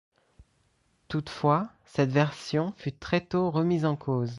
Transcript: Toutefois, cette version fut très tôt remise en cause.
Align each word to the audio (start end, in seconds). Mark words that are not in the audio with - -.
Toutefois, 1.09 1.69
cette 1.85 2.09
version 2.09 2.73
fut 2.77 2.91
très 2.93 3.21
tôt 3.23 3.51
remise 3.51 3.85
en 3.85 3.95
cause. 3.95 4.29